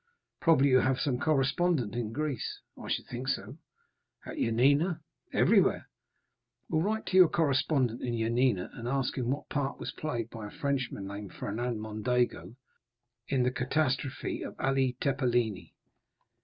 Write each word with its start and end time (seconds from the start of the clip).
"Probably 0.39 0.69
you 0.69 0.79
have 0.79 0.99
some 0.99 1.19
correspondent 1.19 1.93
in 1.93 2.11
Greece?" 2.11 2.61
"I 2.75 2.87
should 2.87 3.05
think 3.05 3.27
so." 3.27 3.59
"At 4.25 4.37
Yanina?" 4.37 5.01
"Everywhere." 5.31 5.89
"Well, 6.67 6.81
write 6.81 7.05
to 7.05 7.17
your 7.17 7.27
correspondent 7.29 8.01
in 8.01 8.15
Yanina, 8.15 8.71
and 8.73 8.87
ask 8.87 9.15
him 9.15 9.29
what 9.29 9.47
part 9.49 9.77
was 9.79 9.91
played 9.91 10.31
by 10.31 10.47
a 10.47 10.59
Frenchman 10.59 11.05
named 11.05 11.33
Fernand 11.33 11.81
Mondego 11.81 12.55
in 13.27 13.43
the 13.43 13.51
catastrophe 13.51 14.41
of 14.41 14.59
Ali 14.59 14.97
Tepelini." 14.99 15.75